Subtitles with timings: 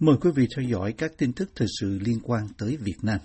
[0.00, 3.18] Mời quý vị theo dõi các tin tức thời sự liên quan tới Việt Nam.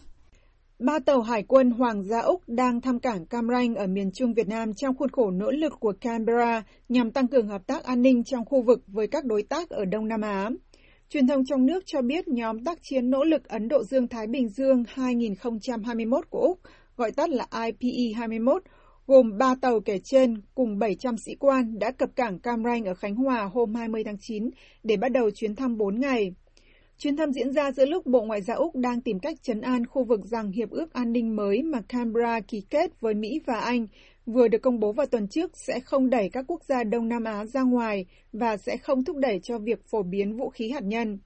[0.80, 4.34] Ba tàu hải quân Hoàng gia Úc đang thăm cảng Cam Ranh ở miền Trung
[4.34, 8.02] Việt Nam trong khuôn khổ nỗ lực của Canberra nhằm tăng cường hợp tác an
[8.02, 10.50] ninh trong khu vực với các đối tác ở Đông Nam Á.
[11.10, 14.50] Truyền thông trong nước cho biết nhóm tác chiến nỗ lực Ấn Độ Dương-Thái Bình
[14.50, 16.60] Dương 2021 của Úc,
[16.98, 18.60] gọi tắt là IPE-21,
[19.08, 22.94] gồm 3 tàu kể trên cùng 700 sĩ quan đã cập cảng Cam Ranh ở
[22.94, 24.50] Khánh Hòa hôm 20 tháng 9
[24.84, 26.34] để bắt đầu chuyến thăm 4 ngày.
[26.98, 29.86] Chuyến thăm diễn ra giữa lúc Bộ Ngoại giao Úc đang tìm cách chấn an
[29.86, 33.60] khu vực rằng hiệp ước an ninh mới mà Canberra ký kết với Mỹ và
[33.60, 33.88] Anh
[34.26, 37.24] vừa được công bố vào tuần trước sẽ không đẩy các quốc gia Đông Nam
[37.24, 40.84] Á ra ngoài và sẽ không thúc đẩy cho việc phổ biến vũ khí hạt
[40.84, 41.20] nhân.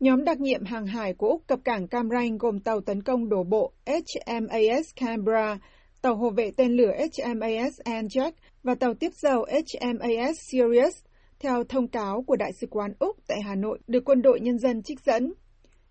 [0.00, 3.28] Nhóm đặc nhiệm hàng hải của Úc cập cảng Cam Ranh gồm tàu tấn công
[3.28, 5.58] đổ bộ HMAS Canberra,
[6.02, 10.94] tàu hộ vệ tên lửa HMAS Anzac và tàu tiếp dầu HMAS Sirius
[11.40, 14.58] theo thông cáo của Đại sứ quán Úc tại Hà Nội được quân đội nhân
[14.58, 15.32] dân trích dẫn.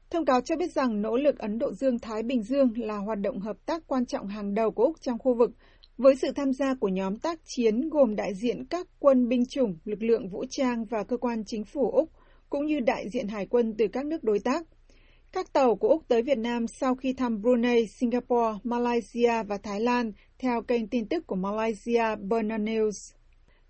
[0.09, 3.39] Thông cáo cho biết rằng nỗ lực Ấn Độ Dương-Thái Bình Dương là hoạt động
[3.39, 5.51] hợp tác quan trọng hàng đầu của Úc trong khu vực,
[5.97, 9.77] với sự tham gia của nhóm tác chiến gồm đại diện các quân binh chủng,
[9.85, 12.09] lực lượng vũ trang và cơ quan chính phủ Úc,
[12.49, 14.67] cũng như đại diện hải quân từ các nước đối tác.
[15.31, 19.79] Các tàu của Úc tới Việt Nam sau khi thăm Brunei, Singapore, Malaysia và Thái
[19.79, 23.16] Lan, theo kênh tin tức của Malaysia Burna News.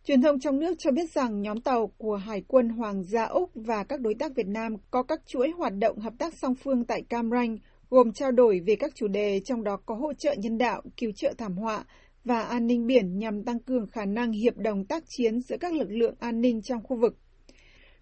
[0.07, 3.51] Truyền thông trong nước cho biết rằng nhóm tàu của Hải quân Hoàng gia Úc
[3.55, 6.85] và các đối tác Việt Nam có các chuỗi hoạt động hợp tác song phương
[6.85, 7.57] tại Cam Ranh,
[7.89, 11.11] gồm trao đổi về các chủ đề trong đó có hỗ trợ nhân đạo, cứu
[11.15, 11.85] trợ thảm họa
[12.23, 15.73] và an ninh biển nhằm tăng cường khả năng hiệp đồng tác chiến giữa các
[15.73, 17.17] lực lượng an ninh trong khu vực.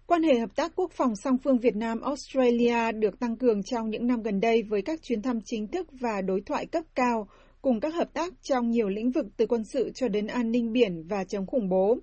[0.06, 4.06] Quan hệ hợp tác quốc phòng song phương Việt Nam-Australia được tăng cường trong những
[4.06, 7.28] năm gần đây với các chuyến thăm chính thức và đối thoại cấp cao,
[7.66, 10.72] cùng các hợp tác trong nhiều lĩnh vực từ quân sự cho đến an ninh
[10.72, 11.98] biển và chống khủng bố.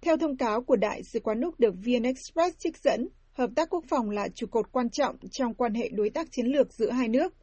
[0.00, 3.70] Theo thông cáo của Đại sứ quán Úc được VN Express trích dẫn, hợp tác
[3.70, 6.90] quốc phòng là trụ cột quan trọng trong quan hệ đối tác chiến lược giữa
[6.90, 7.34] hai nước.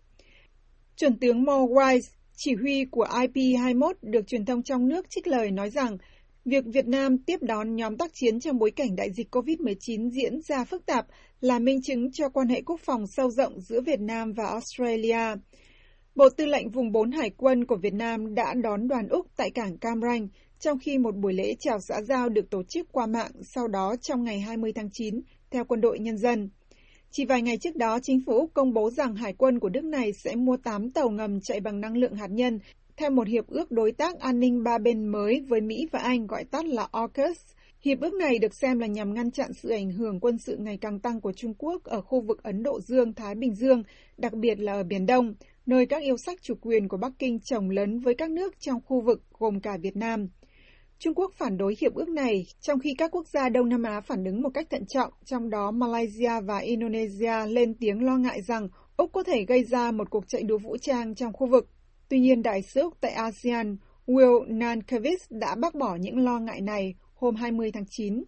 [0.96, 5.52] Chuẩn tướng Mo Wise, chỉ huy của IP21 được truyền thông trong nước trích lời
[5.52, 5.98] nói rằng
[6.46, 10.42] việc Việt Nam tiếp đón nhóm tác chiến trong bối cảnh đại dịch COVID-19 diễn
[10.42, 11.06] ra phức tạp
[11.42, 15.36] là minh chứng cho quan hệ quốc phòng sâu rộng giữa Việt Nam và Australia.
[16.18, 19.52] Bộ Tư lệnh Vùng 4 Hải quân của Việt Nam đã đón đoàn Úc tại
[19.52, 20.28] cảng Cam Ranh,
[20.60, 23.96] trong khi một buổi lễ chào xã giao được tổ chức qua mạng sau đó
[24.02, 26.50] trong ngày 20 tháng 9, theo quân đội nhân dân.
[27.12, 29.84] Chỉ vài ngày trước đó, chính phủ Úc công bố rằng hải quân của nước
[29.84, 32.60] này sẽ mua 8 tàu ngầm chạy bằng năng lượng hạt nhân
[32.98, 36.28] theo một hiệp ước đối tác an ninh ba bên mới với Mỹ và Anh
[36.28, 37.38] gọi tắt là AUKUS.
[37.82, 40.78] Hiệp ước này được xem là nhằm ngăn chặn sự ảnh hưởng quân sự ngày
[40.82, 43.84] càng tăng của Trung Quốc ở khu vực Ấn Độ Dương-Thái Bình Dương,
[44.18, 45.34] đặc biệt là ở Biển Đông,
[45.68, 48.80] nơi các yêu sách chủ quyền của Bắc Kinh trồng lớn với các nước trong
[48.86, 50.28] khu vực gồm cả Việt Nam.
[51.00, 54.02] Trung Quốc phản đối hiệp ước này, trong khi các quốc gia Đông Nam Á
[54.02, 58.42] phản ứng một cách thận trọng, trong đó Malaysia và Indonesia lên tiếng lo ngại
[58.42, 58.68] rằng
[58.98, 61.70] Úc có thể gây ra một cuộc chạy đua vũ trang trong khu vực.
[62.10, 63.78] Tuy nhiên, Đại sứ Úc tại ASEAN
[64.08, 68.24] Will Nankervis đã bác bỏ những lo ngại này hôm 20 tháng 9.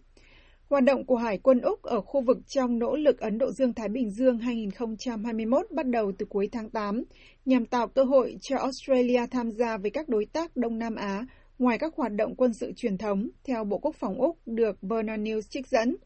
[0.70, 3.88] Hoạt động của Hải quân Úc ở khu vực trong nỗ lực Ấn Độ Dương-Thái
[3.88, 7.04] Bình Dương 2021 bắt đầu từ cuối tháng 8,
[7.44, 11.26] nhằm tạo cơ hội cho Australia tham gia với các đối tác Đông Nam Á
[11.58, 15.16] ngoài các hoạt động quân sự truyền thống, theo Bộ Quốc phòng Úc được Burna
[15.16, 15.96] News trích dẫn.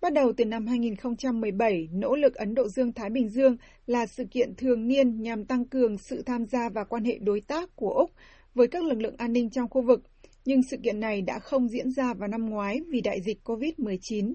[0.00, 3.56] Bắt đầu từ năm 2017, nỗ lực Ấn Độ Dương-Thái Bình Dương
[3.86, 7.40] là sự kiện thường niên nhằm tăng cường sự tham gia và quan hệ đối
[7.40, 8.10] tác của Úc
[8.54, 10.02] với các lực lượng an ninh trong khu vực,
[10.44, 14.34] nhưng sự kiện này đã không diễn ra vào năm ngoái vì đại dịch COVID-19.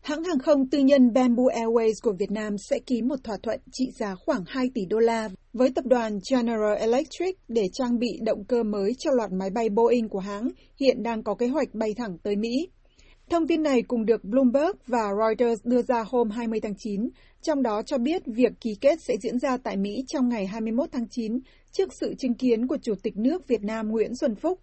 [0.00, 3.60] Hãng hàng không tư nhân Bamboo Airways của Việt Nam sẽ ký một thỏa thuận
[3.72, 8.08] trị giá khoảng 2 tỷ đô la với tập đoàn General Electric để trang bị
[8.22, 10.48] động cơ mới cho loạt máy bay Boeing của hãng
[10.80, 12.68] hiện đang có kế hoạch bay thẳng tới Mỹ.
[13.30, 17.08] Thông tin này cùng được Bloomberg và Reuters đưa ra hôm 20 tháng 9,
[17.42, 20.88] trong đó cho biết việc ký kết sẽ diễn ra tại Mỹ trong ngày 21
[20.92, 21.38] tháng 9
[21.72, 24.60] trước sự chứng kiến của Chủ tịch nước Việt Nam Nguyễn Xuân Phúc.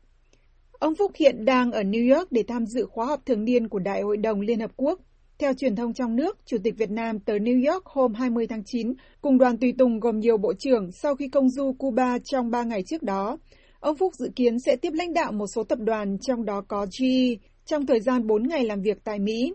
[0.72, 3.80] Ông Phúc hiện đang ở New York để tham dự khóa họp thường niên của
[3.80, 5.00] Đại hội đồng Liên Hợp Quốc.
[5.40, 8.64] Theo truyền thông trong nước, Chủ tịch Việt Nam tới New York hôm 20 tháng
[8.66, 12.52] 9 cùng đoàn tùy tùng gồm nhiều bộ trưởng sau khi công du Cuba trong
[12.52, 13.38] 3 ngày trước đó.
[13.80, 16.86] Ông Phúc dự kiến sẽ tiếp lãnh đạo một số tập đoàn trong đó có
[17.00, 17.36] GE
[17.68, 19.54] trong thời gian 4 ngày làm việc tại Mỹ.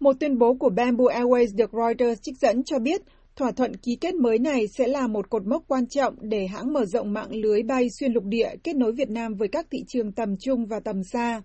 [0.00, 3.00] Một tuyên bố của Bamboo Airways được Reuters trích dẫn cho biết
[3.36, 6.72] thỏa thuận ký kết mới này sẽ là một cột mốc quan trọng để hãng
[6.72, 9.78] mở rộng mạng lưới bay xuyên lục địa kết nối Việt Nam với các thị
[9.88, 11.42] trường tầm trung và tầm xa.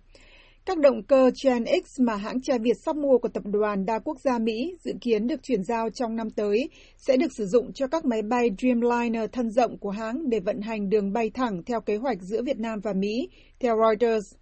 [0.65, 3.99] Các động cơ Gen X mà hãng cha Việt sắp mua của tập đoàn đa
[3.99, 7.73] quốc gia Mỹ dự kiến được chuyển giao trong năm tới sẽ được sử dụng
[7.73, 11.63] cho các máy bay Dreamliner thân rộng của hãng để vận hành đường bay thẳng
[11.65, 13.29] theo kế hoạch giữa Việt Nam và Mỹ,
[13.59, 14.35] theo Reuters.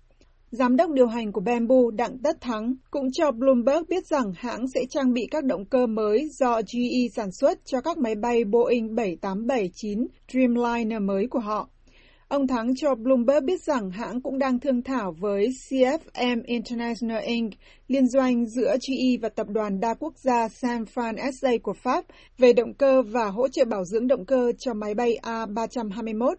[0.53, 4.65] Giám đốc điều hành của Bamboo Đặng Tất Thắng cũng cho Bloomberg biết rằng hãng
[4.73, 8.43] sẽ trang bị các động cơ mới do GE sản xuất cho các máy bay
[8.45, 11.69] Boeing 7879 Dreamliner mới của họ.
[12.27, 17.53] Ông Thắng cho Bloomberg biết rằng hãng cũng đang thương thảo với CFM International Inc.,
[17.87, 22.05] liên doanh giữa GE và tập đoàn đa quốc gia Safran SA của Pháp
[22.37, 26.35] về động cơ và hỗ trợ bảo dưỡng động cơ cho máy bay A321.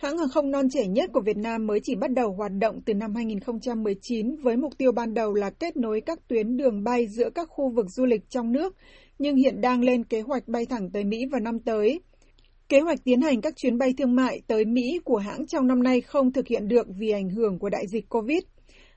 [0.00, 2.80] Hãng hàng không non trẻ nhất của Việt Nam mới chỉ bắt đầu hoạt động
[2.86, 7.06] từ năm 2019 với mục tiêu ban đầu là kết nối các tuyến đường bay
[7.06, 8.76] giữa các khu vực du lịch trong nước,
[9.18, 12.00] nhưng hiện đang lên kế hoạch bay thẳng tới Mỹ vào năm tới.
[12.68, 15.82] Kế hoạch tiến hành các chuyến bay thương mại tới Mỹ của hãng trong năm
[15.82, 18.42] nay không thực hiện được vì ảnh hưởng của đại dịch COVID.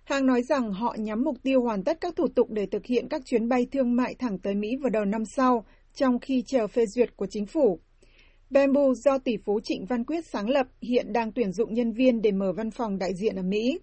[0.03, 3.07] Hãng nói rằng họ nhắm mục tiêu hoàn tất các thủ tục để thực hiện
[3.09, 5.65] các chuyến bay thương mại thẳng tới Mỹ vào đầu năm sau,
[5.95, 7.79] trong khi chờ phê duyệt của chính phủ.
[8.53, 12.21] Bamboo do tỷ phú Trịnh Văn Quyết sáng lập hiện đang tuyển dụng nhân viên
[12.21, 13.79] để mở văn phòng đại diện ở Mỹ.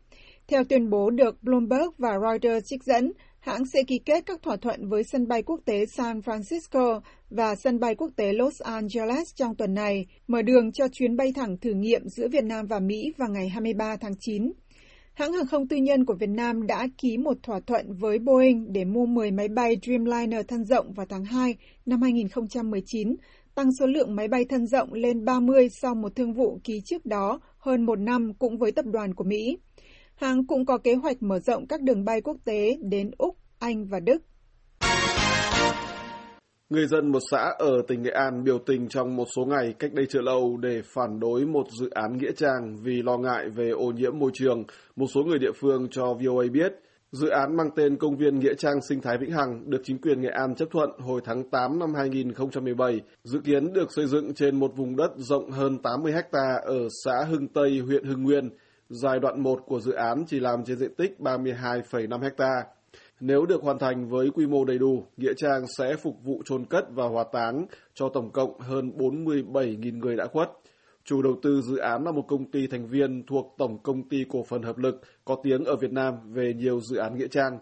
[0.48, 4.56] Theo tuyên bố được Bloomberg và Reuters trích dẫn, hãng sẽ ký kết các thỏa
[4.56, 7.00] thuận với sân bay quốc tế San Francisco
[7.30, 11.32] và sân bay quốc tế Los Angeles trong tuần này, mở đường cho chuyến bay
[11.36, 14.52] thẳng thử nghiệm giữa Việt Nam và Mỹ vào ngày 23 tháng 9.
[15.14, 18.72] Hãng hàng không tư nhân của Việt Nam đã ký một thỏa thuận với Boeing
[18.72, 21.56] để mua 10 máy bay Dreamliner thân rộng vào tháng 2
[21.86, 23.16] năm 2019,
[23.60, 27.06] tăng số lượng máy bay thân rộng lên 30 sau một thương vụ ký trước
[27.06, 29.58] đó hơn một năm cũng với tập đoàn của Mỹ.
[30.14, 33.86] Hãng cũng có kế hoạch mở rộng các đường bay quốc tế đến Úc, Anh
[33.86, 34.22] và Đức.
[36.70, 39.92] Người dân một xã ở tỉnh Nghệ An biểu tình trong một số ngày cách
[39.92, 43.70] đây chưa lâu để phản đối một dự án nghĩa trang vì lo ngại về
[43.70, 44.64] ô nhiễm môi trường.
[44.96, 46.72] Một số người địa phương cho VOA biết
[47.12, 50.20] Dự án mang tên Công viên Nghĩa trang Sinh thái Vĩnh Hằng được chính quyền
[50.20, 54.56] Nghệ An chấp thuận hồi tháng 8 năm 2017, dự kiến được xây dựng trên
[54.56, 58.50] một vùng đất rộng hơn 80 ha ở xã Hưng Tây, huyện Hưng Nguyên.
[58.88, 62.64] Giai đoạn 1 của dự án chỉ làm trên diện tích 32,5 ha.
[63.20, 66.64] Nếu được hoàn thành với quy mô đầy đủ, Nghĩa trang sẽ phục vụ chôn
[66.64, 70.50] cất và hỏa táng cho tổng cộng hơn 47.000 người đã khuất.
[71.04, 74.24] Chủ đầu tư dự án là một công ty thành viên thuộc Tổng Công ty
[74.28, 77.58] Cổ phần Hợp lực có tiếng ở Việt Nam về nhiều dự án nghĩa trang.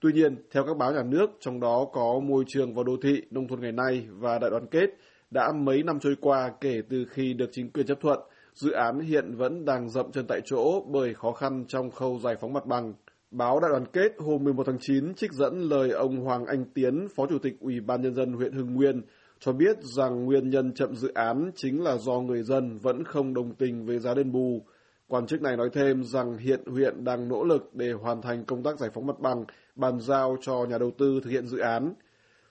[0.00, 3.22] Tuy nhiên, theo các báo nhà nước, trong đó có Môi trường và Đô thị,
[3.30, 4.90] Nông thôn ngày nay và Đại đoàn kết,
[5.30, 8.18] đã mấy năm trôi qua kể từ khi được chính quyền chấp thuận,
[8.54, 12.36] dự án hiện vẫn đang dậm chân tại chỗ bởi khó khăn trong khâu giải
[12.40, 12.94] phóng mặt bằng.
[13.30, 17.08] Báo Đại đoàn kết hôm 11 tháng 9 trích dẫn lời ông Hoàng Anh Tiến,
[17.16, 19.02] Phó Chủ tịch Ủy ban Nhân dân huyện Hưng Nguyên,
[19.40, 23.34] cho biết rằng nguyên nhân chậm dự án chính là do người dân vẫn không
[23.34, 24.62] đồng tình với giá đền bù.
[25.08, 28.62] Quan chức này nói thêm rằng hiện huyện đang nỗ lực để hoàn thành công
[28.62, 29.44] tác giải phóng mặt bằng,
[29.74, 31.94] bàn giao cho nhà đầu tư thực hiện dự án.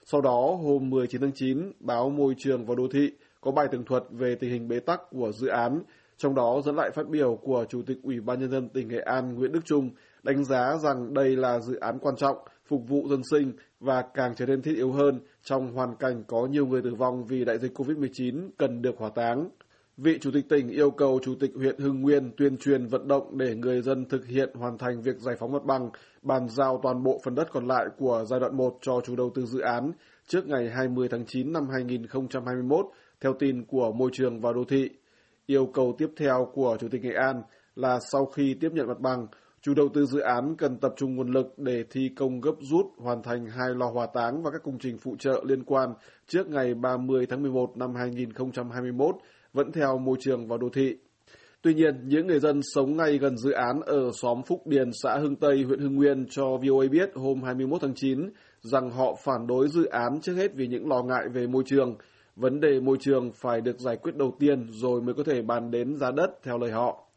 [0.04, 3.84] Sau đó, hôm 19 tháng 9, báo Môi trường và Đô thị có bài tường
[3.84, 5.80] thuật về tình hình bế tắc của dự án,
[6.16, 9.00] trong đó dẫn lại phát biểu của Chủ tịch Ủy ban Nhân dân tỉnh Nghệ
[9.00, 9.90] An Nguyễn Đức Trung,
[10.22, 12.36] đánh giá rằng đây là dự án quan trọng,
[12.66, 16.46] phục vụ dân sinh và càng trở nên thiết yếu hơn trong hoàn cảnh có
[16.46, 19.48] nhiều người tử vong vì đại dịch COVID-19 cần được hỏa táng.
[19.96, 23.38] Vị Chủ tịch tỉnh yêu cầu Chủ tịch huyện Hưng Nguyên tuyên truyền vận động
[23.38, 25.90] để người dân thực hiện hoàn thành việc giải phóng mặt bằng,
[26.22, 29.30] bàn giao toàn bộ phần đất còn lại của giai đoạn 1 cho chủ đầu
[29.34, 29.92] tư dự án
[30.26, 32.86] trước ngày 20 tháng 9 năm 2021,
[33.20, 34.90] theo tin của Môi trường và Đô thị.
[35.46, 37.42] Yêu cầu tiếp theo của Chủ tịch Nghệ An
[37.74, 39.26] là sau khi tiếp nhận mặt bằng,
[39.62, 42.86] Chủ đầu tư dự án cần tập trung nguồn lực để thi công gấp rút
[42.96, 45.94] hoàn thành hai lò hỏa táng và các công trình phụ trợ liên quan
[46.26, 49.16] trước ngày 30 tháng 11 năm 2021,
[49.52, 50.96] vẫn theo môi trường và đô thị.
[51.62, 55.18] Tuy nhiên, những người dân sống ngay gần dự án ở xóm Phúc Điền, xã
[55.18, 58.30] Hưng Tây, huyện Hưng Nguyên cho VOA biết hôm 21 tháng 9
[58.60, 61.96] rằng họ phản đối dự án trước hết vì những lo ngại về môi trường.
[62.36, 65.70] Vấn đề môi trường phải được giải quyết đầu tiên rồi mới có thể bàn
[65.70, 67.07] đến giá đất theo lời họ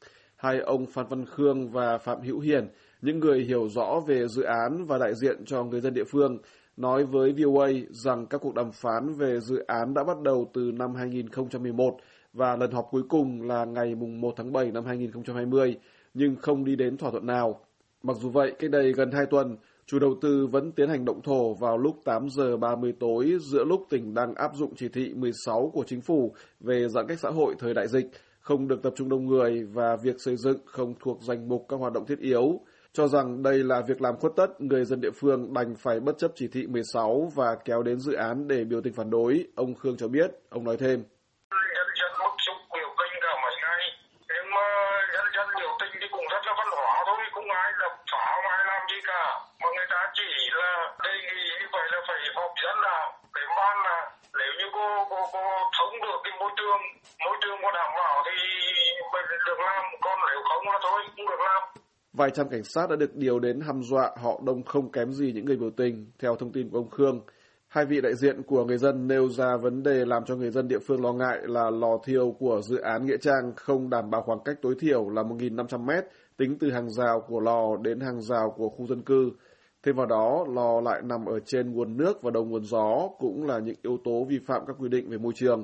[0.41, 2.67] hai ông Phan Văn Khương và Phạm Hữu Hiền,
[3.01, 6.37] những người hiểu rõ về dự án và đại diện cho người dân địa phương,
[6.77, 10.71] nói với VOA rằng các cuộc đàm phán về dự án đã bắt đầu từ
[10.73, 11.97] năm 2011
[12.33, 15.75] và lần họp cuối cùng là ngày 1 tháng 7 năm 2020,
[16.13, 17.59] nhưng không đi đến thỏa thuận nào.
[18.03, 21.21] Mặc dù vậy, cách đây gần 2 tuần, chủ đầu tư vẫn tiến hành động
[21.21, 25.13] thổ vào lúc 8 giờ 30 tối giữa lúc tỉnh đang áp dụng chỉ thị
[25.15, 28.05] 16 của chính phủ về giãn cách xã hội thời đại dịch,
[28.41, 31.77] không được tập trung đông người và việc xây dựng không thuộc danh mục các
[31.77, 32.59] hoạt động thiết yếu,
[32.93, 36.17] cho rằng đây là việc làm khuất tất, người dân địa phương đành phải bất
[36.17, 39.75] chấp chỉ thị 16 và kéo đến dự án để biểu tình phản đối, ông
[39.75, 41.03] Khương cho biết, ông nói thêm.
[56.41, 56.81] môi trường
[57.25, 57.37] môi
[59.51, 61.61] được làm còn nếu không là thôi cũng được làm
[62.13, 65.31] Vài trăm cảnh sát đã được điều đến hăm dọa họ đông không kém gì
[65.31, 67.21] những người biểu tình, theo thông tin của ông Khương.
[67.67, 70.67] Hai vị đại diện của người dân nêu ra vấn đề làm cho người dân
[70.67, 74.21] địa phương lo ngại là lò thiêu của dự án Nghĩa Trang không đảm bảo
[74.21, 76.03] khoảng cách tối thiểu là 1.500 mét
[76.37, 79.31] tính từ hàng rào của lò đến hàng rào của khu dân cư.
[79.83, 83.47] Thêm vào đó, lò lại nằm ở trên nguồn nước và đầu nguồn gió cũng
[83.47, 85.63] là những yếu tố vi phạm các quy định về môi trường.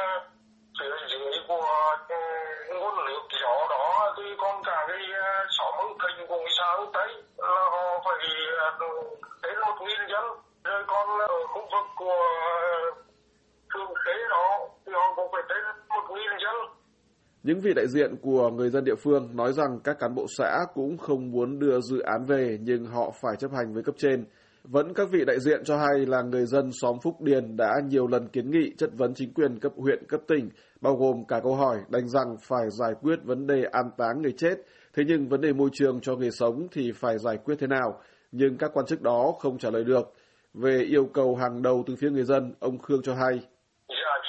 [17.43, 20.59] những vị đại diện của người dân địa phương nói rằng các cán bộ xã
[20.73, 24.25] cũng không muốn đưa dự án về nhưng họ phải chấp hành với cấp trên.
[24.63, 28.07] Vẫn các vị đại diện cho hay là người dân xóm Phúc Điền đã nhiều
[28.07, 30.49] lần kiến nghị chất vấn chính quyền cấp huyện, cấp tỉnh,
[30.81, 34.33] bao gồm cả câu hỏi đánh rằng phải giải quyết vấn đề an táng người
[34.37, 34.55] chết,
[34.93, 38.01] thế nhưng vấn đề môi trường cho người sống thì phải giải quyết thế nào,
[38.31, 40.13] nhưng các quan chức đó không trả lời được.
[40.53, 43.39] Về yêu cầu hàng đầu từ phía người dân, ông Khương cho hay.
[43.87, 44.20] Giờ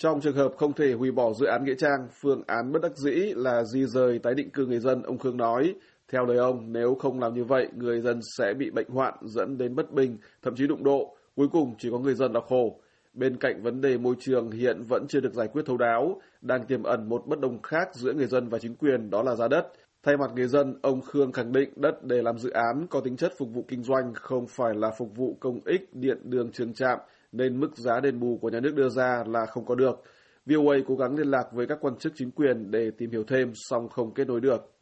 [0.00, 2.96] Trong trường hợp không thể hủy bỏ dự án Nghĩa Trang, phương án bất đắc
[2.96, 5.74] dĩ là di rời tái định cư người dân, ông Khương nói.
[6.12, 9.58] Theo lời ông, nếu không làm như vậy, người dân sẽ bị bệnh hoạn dẫn
[9.58, 11.16] đến bất bình, thậm chí đụng độ.
[11.36, 12.80] Cuối cùng chỉ có người dân là khổ.
[13.14, 16.66] Bên cạnh vấn đề môi trường hiện vẫn chưa được giải quyết thấu đáo, đang
[16.66, 19.48] tiềm ẩn một bất đồng khác giữa người dân và chính quyền đó là giá
[19.48, 19.72] đất.
[20.02, 23.16] Thay mặt người dân, ông Khương khẳng định đất để làm dự án có tính
[23.16, 26.74] chất phục vụ kinh doanh, không phải là phục vụ công ích, điện đường trường
[26.74, 26.98] trạm,
[27.32, 30.02] nên mức giá đền bù của nhà nước đưa ra là không có được.
[30.46, 33.52] VOA cố gắng liên lạc với các quan chức chính quyền để tìm hiểu thêm,
[33.54, 34.72] song không kết nối được.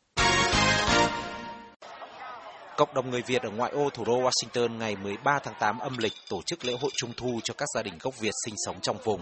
[2.77, 5.99] Cộng đồng người Việt ở ngoại ô thủ đô Washington ngày 13 tháng 8 âm
[5.99, 8.77] lịch tổ chức lễ hội Trung thu cho các gia đình gốc Việt sinh sống
[8.83, 9.21] trong vùng.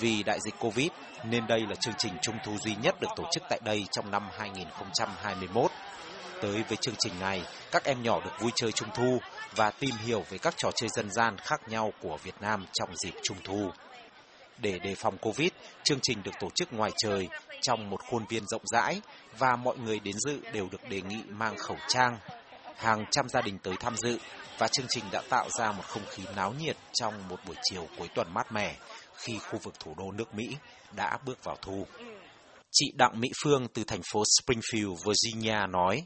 [0.00, 0.88] Vì đại dịch Covid
[1.30, 4.10] nên đây là chương trình Trung thu duy nhất được tổ chức tại đây trong
[4.10, 5.70] năm 2021.
[6.40, 9.18] Tới với chương trình này, các em nhỏ được vui chơi Trung thu
[9.56, 12.96] và tìm hiểu về các trò chơi dân gian khác nhau của Việt Nam trong
[12.96, 13.70] dịp Trung thu.
[14.58, 15.48] Để đề phòng Covid,
[15.84, 17.28] chương trình được tổ chức ngoài trời
[17.62, 19.00] trong một khuôn viên rộng rãi
[19.38, 22.18] và mọi người đến dự đều được đề nghị mang khẩu trang.
[22.76, 24.18] Hàng trăm gia đình tới tham dự
[24.58, 27.88] và chương trình đã tạo ra một không khí náo nhiệt trong một buổi chiều
[27.98, 28.76] cuối tuần mát mẻ
[29.14, 30.56] khi khu vực thủ đô nước Mỹ
[30.96, 31.86] đã bước vào thu.
[32.72, 36.02] Chị Đặng Mỹ Phương từ thành phố Springfield, Virginia nói.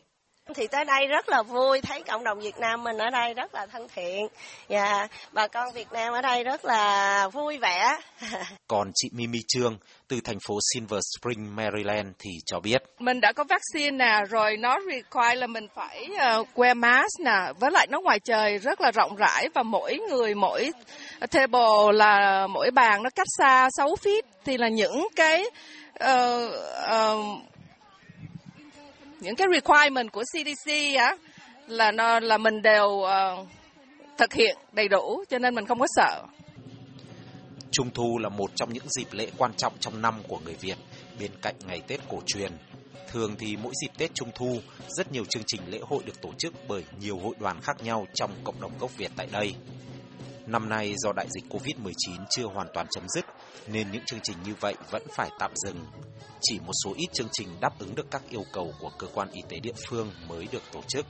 [0.54, 3.54] Thì tới đây rất là vui, thấy cộng đồng Việt Nam mình ở đây rất
[3.54, 4.26] là thân thiện.
[4.68, 7.96] Và bà con Việt Nam ở đây rất là vui vẻ.
[8.68, 9.78] Còn chị Mimi Trương
[10.08, 12.82] từ thành phố Silver Spring, Maryland thì cho biết.
[12.98, 16.08] Mình đã có vaccine nè, rồi nó require là mình phải
[16.40, 19.98] uh, wear mask nè, với lại nó ngoài trời rất là rộng rãi và mỗi
[20.10, 20.70] người mỗi
[21.30, 25.44] table là mỗi bàn nó cách xa 6 feet thì là những cái
[26.04, 26.50] uh,
[26.90, 27.50] uh,
[29.20, 31.16] những cái requirement của CDC á
[31.66, 33.48] là nó là mình đều uh,
[34.18, 36.22] thực hiện đầy đủ cho nên mình không có sợ.
[37.70, 40.76] Trung thu là một trong những dịp lễ quan trọng trong năm của người Việt
[41.20, 42.52] bên cạnh ngày Tết cổ truyền.
[43.12, 44.58] Thường thì mỗi dịp Tết Trung thu,
[44.88, 48.06] rất nhiều chương trình lễ hội được tổ chức bởi nhiều hội đoàn khác nhau
[48.14, 49.54] trong cộng đồng gốc Việt tại đây.
[50.46, 53.24] Năm nay do đại dịch Covid-19 chưa hoàn toàn chấm dứt
[53.66, 55.86] nên những chương trình như vậy vẫn phải tạm dừng.
[56.40, 59.28] Chỉ một số ít chương trình đáp ứng được các yêu cầu của cơ quan
[59.32, 61.06] y tế địa phương mới được tổ chức.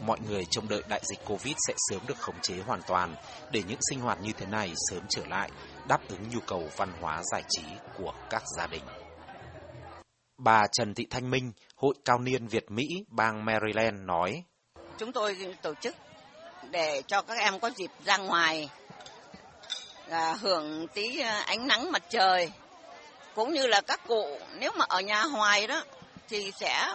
[0.00, 3.14] Mọi người trông đợi đại dịch Covid sẽ sớm được khống chế hoàn toàn
[3.52, 5.50] để những sinh hoạt như thế này sớm trở lại,
[5.88, 7.62] đáp ứng nhu cầu văn hóa giải trí
[7.98, 8.82] của các gia đình.
[10.38, 14.44] Bà Trần Thị Thanh Minh, Hội Cao niên Việt Mỹ, bang Maryland nói.
[14.98, 15.96] Chúng tôi tổ chức
[16.70, 18.68] để cho các em có dịp ra ngoài
[20.06, 22.50] là hưởng tí ánh nắng mặt trời
[23.34, 25.84] cũng như là các cụ nếu mà ở nhà hoài đó
[26.28, 26.94] thì sẽ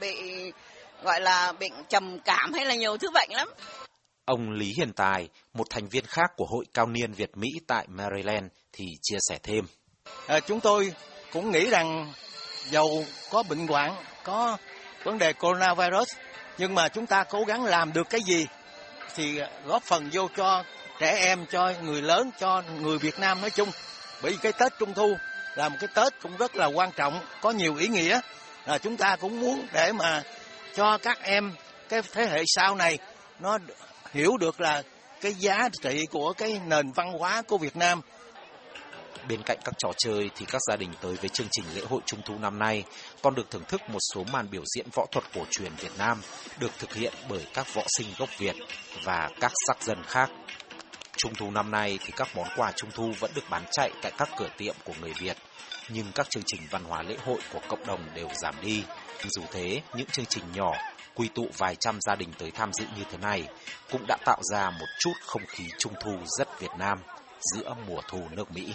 [0.00, 0.16] bị
[1.02, 3.48] gọi là bệnh trầm cảm hay là nhiều thứ bệnh lắm.
[4.24, 7.86] Ông Lý Hiền Tài, một thành viên khác của Hội Cao niên Việt Mỹ tại
[7.88, 9.64] Maryland thì chia sẻ thêm.
[10.26, 10.92] À, chúng tôi
[11.32, 12.12] cũng nghĩ rằng
[12.70, 14.56] dầu có bệnh hoạn, có
[15.04, 16.08] vấn đề coronavirus
[16.58, 18.46] nhưng mà chúng ta cố gắng làm được cái gì
[19.14, 20.64] thì góp phần vô cho
[21.00, 23.70] trẻ em, cho người lớn, cho người Việt Nam nói chung.
[24.22, 25.16] Bởi vì cái Tết Trung Thu
[25.54, 28.20] là một cái Tết cũng rất là quan trọng, có nhiều ý nghĩa.
[28.66, 30.22] Là chúng ta cũng muốn để mà
[30.76, 31.54] cho các em,
[31.88, 32.98] cái thế hệ sau này
[33.40, 33.58] nó
[34.12, 34.82] hiểu được là
[35.20, 38.00] cái giá trị của cái nền văn hóa của Việt Nam.
[39.28, 42.00] Bên cạnh các trò chơi thì các gia đình tới với chương trình lễ hội
[42.06, 42.84] Trung thu năm nay
[43.22, 46.22] còn được thưởng thức một số màn biểu diễn võ thuật cổ truyền Việt Nam
[46.58, 48.56] được thực hiện bởi các võ sinh gốc Việt
[49.04, 50.30] và các sắc dân khác.
[51.22, 54.12] Trung thu năm nay thì các món quà Trung thu vẫn được bán chạy tại
[54.18, 55.36] các cửa tiệm của người Việt,
[55.88, 58.84] nhưng các chương trình văn hóa lễ hội của cộng đồng đều giảm đi.
[59.28, 60.72] Dù thế, những chương trình nhỏ
[61.14, 63.48] quy tụ vài trăm gia đình tới tham dự như thế này
[63.90, 66.98] cũng đã tạo ra một chút không khí trung thu rất Việt Nam
[67.54, 68.74] giữa mùa thu nước Mỹ.